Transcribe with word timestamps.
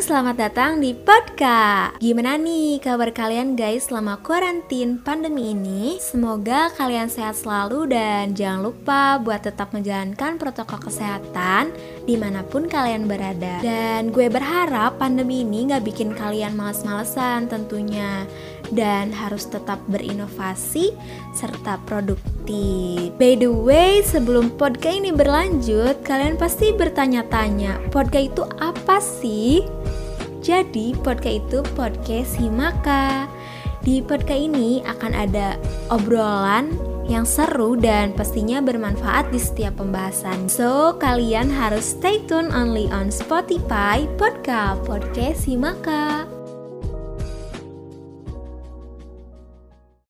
selamat 0.00 0.36
datang 0.40 0.80
di 0.80 0.96
Podcast. 0.96 2.00
Gimana 2.00 2.40
nih 2.40 2.80
kabar 2.80 3.12
kalian 3.12 3.60
guys 3.60 3.92
selama 3.92 4.16
karantin 4.24 5.04
pandemi 5.04 5.52
ini? 5.52 6.00
Semoga 6.00 6.72
kalian 6.72 7.12
sehat 7.12 7.36
selalu 7.36 7.92
dan 7.92 8.32
jangan 8.32 8.72
lupa 8.72 9.20
buat 9.20 9.44
tetap 9.44 9.76
menjalankan 9.76 10.40
protokol 10.40 10.88
kesehatan 10.88 11.76
di 12.02 12.18
mana 12.18 12.42
pun 12.42 12.66
kalian 12.66 13.06
berada. 13.06 13.62
Dan 13.62 14.10
gue 14.10 14.26
berharap 14.26 14.98
pandemi 14.98 15.46
ini 15.46 15.70
gak 15.70 15.86
bikin 15.86 16.14
kalian 16.14 16.58
males-malesan 16.58 17.46
tentunya 17.46 18.26
dan 18.72 19.12
harus 19.12 19.46
tetap 19.46 19.78
berinovasi 19.86 20.96
serta 21.36 21.78
produktif. 21.84 23.12
By 23.20 23.38
the 23.38 23.52
way, 23.52 24.00
sebelum 24.02 24.54
podcast 24.58 24.98
ini 24.98 25.12
berlanjut, 25.14 26.02
kalian 26.02 26.40
pasti 26.40 26.72
bertanya-tanya, 26.74 27.92
podcast 27.92 28.26
itu 28.34 28.42
apa 28.58 28.96
sih? 28.98 29.62
Jadi, 30.42 30.98
podcast 31.06 31.38
itu 31.38 31.58
podcast 31.78 32.34
Himaka. 32.34 33.30
Di 33.82 33.98
podcast 33.98 34.38
ini 34.38 34.78
akan 34.86 35.10
ada 35.10 35.58
obrolan 35.90 36.70
yang 37.10 37.26
seru 37.26 37.74
dan 37.74 38.14
pastinya 38.14 38.62
bermanfaat 38.62 39.34
di 39.34 39.42
setiap 39.42 39.82
pembahasan. 39.82 40.46
So, 40.46 40.94
kalian 41.02 41.50
harus 41.50 41.98
stay 41.98 42.22
tune 42.30 42.54
only 42.54 42.86
on 42.94 43.10
Spotify 43.10 44.06
Podcast 44.14 44.86
Podcast 44.86 45.50
Himaka. 45.50 46.21